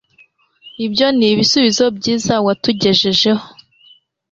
Ibyo 0.85 1.07
nibisubizo 1.17 1.85
byiza 1.97 2.33
watugejejeho 2.45 3.43